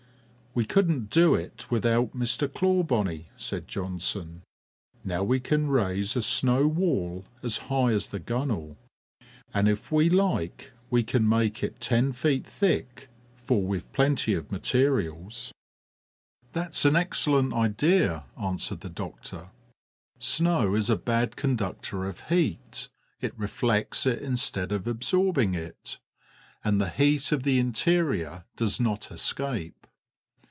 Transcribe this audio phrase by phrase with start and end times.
[0.53, 2.45] "We couldn't do without it, Mr.
[2.53, 4.43] Clawbonny," said Johnson.
[5.01, 8.75] "Now we can raise a snow wall as high as the gunwale,
[9.53, 14.51] and if we like we can make it ten feet thick, for we've plenty of
[14.51, 15.53] materials."
[16.51, 19.51] "That's an excellent idea," answered the doctor.
[20.19, 22.89] "Snow is a bad conductor of heat;
[23.21, 25.97] it reflects it instead of absorbing it,
[26.61, 29.77] and the heat of the interior does not escape."